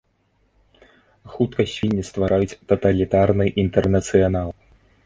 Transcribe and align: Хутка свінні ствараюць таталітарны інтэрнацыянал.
Хутка 1.35 1.67
свінні 1.73 2.03
ствараюць 2.09 2.57
таталітарны 2.73 3.45
інтэрнацыянал. 3.67 4.49